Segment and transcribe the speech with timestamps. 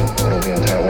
[0.00, 0.87] 我有变态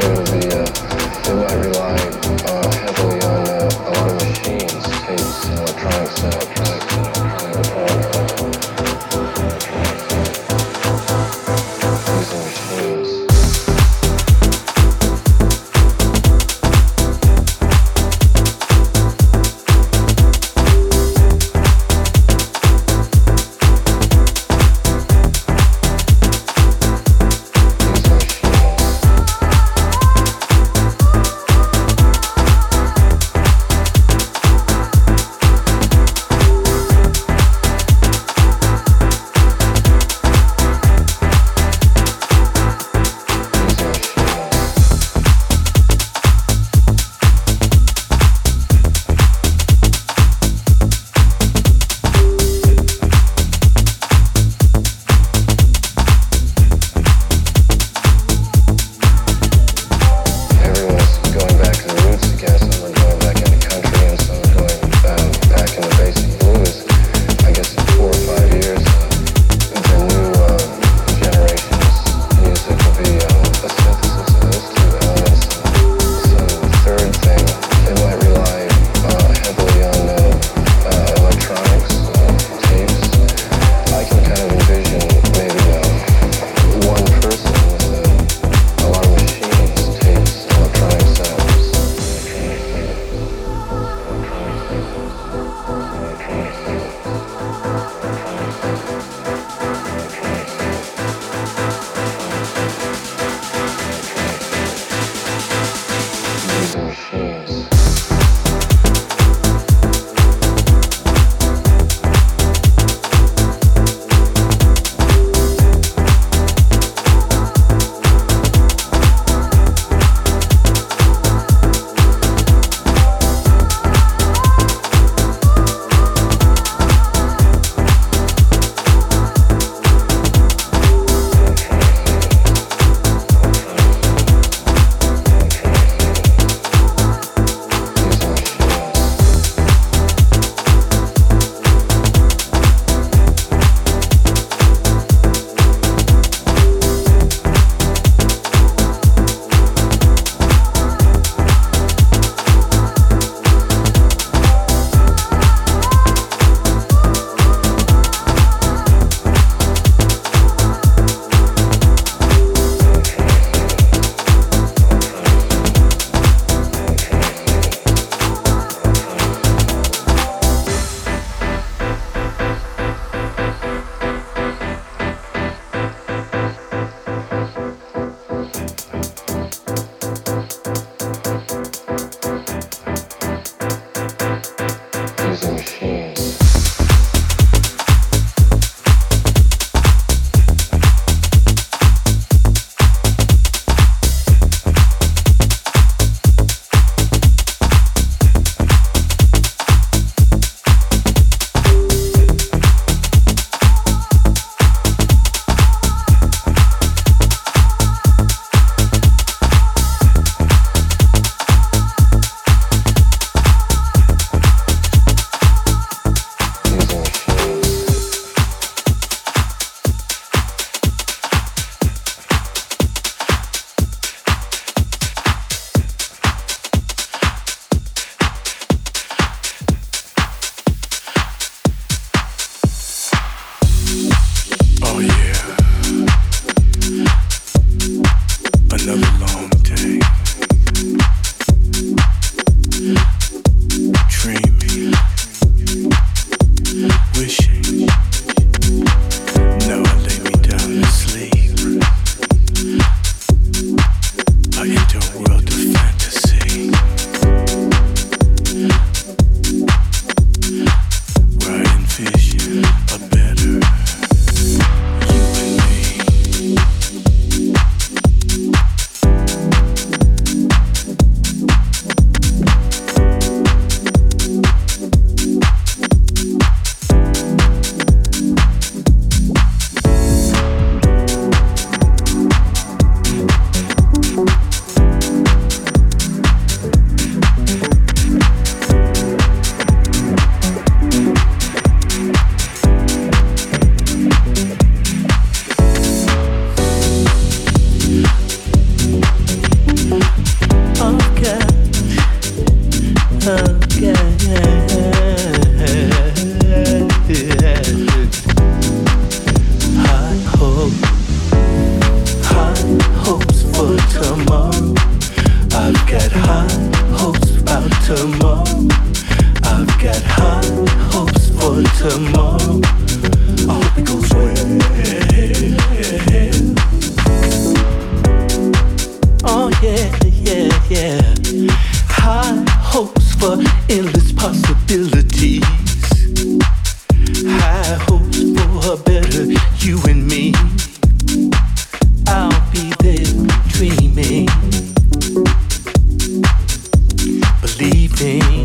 [348.01, 348.38] everything.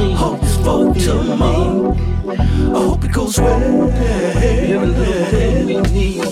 [0.00, 0.12] me.
[0.12, 1.92] Hopes for tomorrow.
[2.28, 3.90] I hope it goes well.
[3.90, 6.29] Everything we need.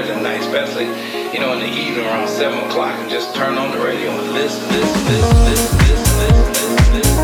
[0.00, 0.86] prayers at night, especially,
[1.32, 4.32] you know, in the evening around 7 o'clock and just turn on the radio and
[4.32, 7.19] listen, listen, listen, listen, listen, listen, listen.